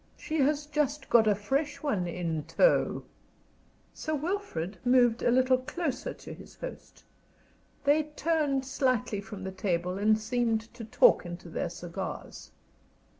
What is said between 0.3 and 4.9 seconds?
has just got a fresh one in tow." Sir Wilfrid